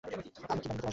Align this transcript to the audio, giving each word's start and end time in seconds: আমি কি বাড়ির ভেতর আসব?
আমি 0.03 0.19
কি 0.25 0.39
বাড়ির 0.43 0.57
ভেতর 0.57 0.73
আসব? 0.73 0.83